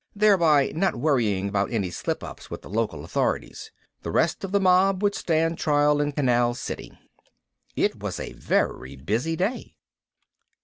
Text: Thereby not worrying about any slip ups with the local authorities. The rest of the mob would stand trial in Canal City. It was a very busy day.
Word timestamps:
Thereby 0.15 0.71
not 0.75 0.95
worrying 0.95 1.47
about 1.47 1.71
any 1.71 1.91
slip 1.91 2.23
ups 2.23 2.49
with 2.49 2.63
the 2.63 2.69
local 2.71 3.05
authorities. 3.05 3.71
The 4.01 4.09
rest 4.09 4.43
of 4.43 4.51
the 4.51 4.59
mob 4.59 5.03
would 5.03 5.13
stand 5.13 5.59
trial 5.59 6.01
in 6.01 6.11
Canal 6.13 6.55
City. 6.55 6.97
It 7.75 7.99
was 8.01 8.19
a 8.19 8.33
very 8.33 8.95
busy 8.95 9.35
day. 9.35 9.75